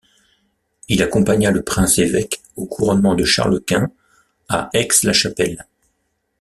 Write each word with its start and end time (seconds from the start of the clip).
Il 0.87 1.03
accompagna 1.03 1.51
le 1.51 1.61
Prince-évêque 1.61 2.41
au 2.55 2.65
couronnement 2.65 3.13
de 3.13 3.23
Charles 3.23 3.63
Quint 3.63 3.91
à 4.49 4.67
Aix-la-Chapelle. 4.73 5.67